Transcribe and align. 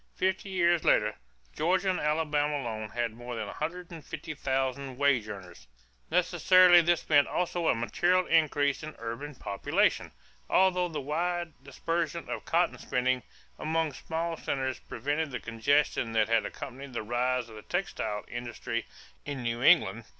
Fifty 0.15 0.49
years 0.49 0.83
later, 0.83 1.13
Georgia 1.55 1.91
and 1.91 1.99
Alabama 1.99 2.57
alone 2.57 2.89
had 2.89 3.13
more 3.13 3.35
than 3.35 3.45
one 3.45 3.55
hundred 3.57 3.91
and 3.91 4.03
fifty 4.03 4.33
thousand 4.33 4.97
wage 4.97 5.29
earners. 5.29 5.67
Necessarily 6.09 6.81
this 6.81 7.07
meant 7.07 7.27
also 7.27 7.67
a 7.67 7.75
material 7.75 8.25
increase 8.25 8.81
in 8.81 8.95
urban 8.97 9.35
population, 9.35 10.11
although 10.49 10.87
the 10.87 10.99
wide 10.99 11.53
dispersion 11.63 12.27
of 12.31 12.45
cotton 12.45 12.79
spinning 12.79 13.21
among 13.59 13.93
small 13.93 14.35
centers 14.37 14.79
prevented 14.79 15.29
the 15.29 15.39
congestion 15.39 16.13
that 16.13 16.29
had 16.29 16.47
accompanied 16.47 16.93
the 16.93 17.03
rise 17.03 17.47
of 17.47 17.53
the 17.55 17.61
textile 17.61 18.23
industry 18.27 18.87
in 19.23 19.43
New 19.43 19.61
England. 19.61 20.05